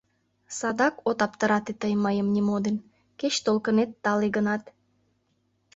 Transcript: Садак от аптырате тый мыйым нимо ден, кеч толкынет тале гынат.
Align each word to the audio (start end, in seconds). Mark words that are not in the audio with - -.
Садак 0.57 0.95
от 1.09 1.19
аптырате 1.25 1.73
тый 1.81 1.93
мыйым 2.03 2.27
нимо 2.35 2.57
ден, 2.65 2.75
кеч 3.19 3.33
толкынет 3.45 3.91
тале 4.03 4.27
гынат. 4.35 4.63